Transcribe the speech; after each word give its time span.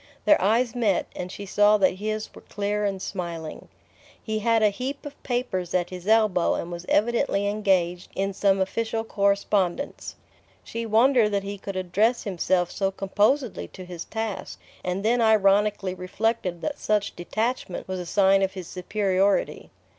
Their 0.25 0.41
eyes 0.41 0.73
met, 0.73 1.05
and 1.15 1.31
she 1.31 1.45
saw 1.45 1.77
that 1.77 1.91
his 1.97 2.33
were 2.33 2.41
clear 2.41 2.85
and 2.85 2.99
smiling. 2.99 3.67
He 4.19 4.39
had 4.39 4.63
a 4.63 4.69
heap 4.71 5.05
of 5.05 5.21
papers 5.21 5.75
at 5.75 5.91
his 5.91 6.07
elbow 6.07 6.55
and 6.55 6.71
was 6.71 6.87
evidently 6.89 7.45
engaged 7.47 8.09
in 8.15 8.33
some 8.33 8.59
official 8.59 9.03
correspondence. 9.03 10.15
She 10.63 10.87
wondered 10.87 11.29
that 11.33 11.43
he 11.43 11.59
could 11.59 11.75
address 11.75 12.23
himself 12.23 12.71
so 12.71 12.89
composedly 12.89 13.67
to 13.67 13.85
his 13.85 14.05
task, 14.05 14.59
and 14.83 15.05
then 15.05 15.21
ironically 15.21 15.93
reflected 15.93 16.61
that 16.61 16.79
such 16.79 17.15
detachment 17.15 17.87
was 17.87 17.99
a 17.99 18.05
sign 18.07 18.41
of 18.41 18.53
his 18.53 18.65
superiority. 18.65 19.69